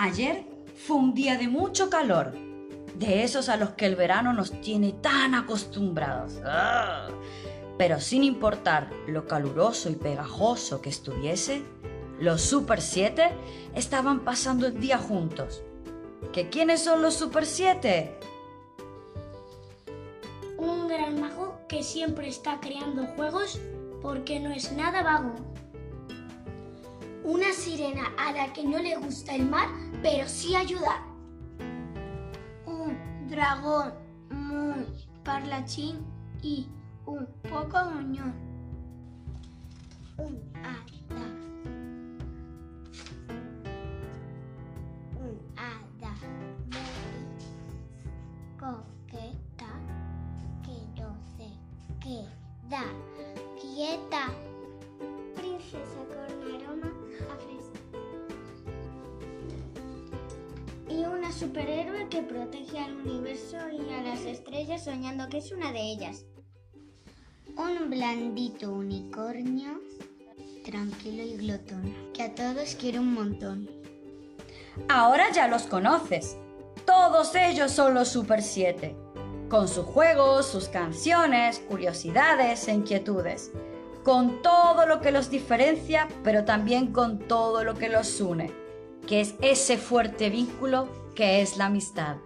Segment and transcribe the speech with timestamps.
[0.00, 0.44] Ayer
[0.86, 2.32] fue un día de mucho calor,
[2.94, 6.34] de esos a los que el verano nos tiene tan acostumbrados.
[7.76, 11.64] Pero sin importar lo caluroso y pegajoso que estuviese,
[12.20, 13.32] los Super 7
[13.74, 15.64] estaban pasando el día juntos.
[16.32, 18.20] ¿Que quiénes son los Super 7?
[20.58, 23.58] Un gran mago que siempre está creando juegos
[24.00, 25.34] porque no es nada vago.
[27.28, 29.68] Una sirena a la que no le gusta el mar,
[30.02, 31.02] pero sí ayudar.
[32.64, 32.96] Un
[33.28, 33.92] dragón
[34.30, 34.86] muy
[35.24, 36.06] parlachín
[36.40, 36.66] y
[37.04, 38.32] un poco muñón.
[40.16, 41.26] Un hada.
[45.20, 46.14] Un hada
[46.72, 47.28] muy
[48.58, 49.68] coqueta
[50.64, 51.50] que no se
[52.00, 52.84] queda
[53.60, 54.37] quieta.
[61.06, 65.80] Una superhéroe que protege al universo y a las estrellas soñando que es una de
[65.80, 66.24] ellas.
[67.56, 69.80] Un blandito unicornio,
[70.64, 73.70] tranquilo y glotón, que a todos quiere un montón.
[74.88, 76.36] Ahora ya los conoces.
[76.84, 78.96] Todos ellos son los Super 7,
[79.48, 83.52] con sus juegos, sus canciones, curiosidades e inquietudes,
[84.02, 88.50] con todo lo que los diferencia, pero también con todo lo que los une,
[89.06, 92.16] que es ese fuerte vínculo que es la amistad.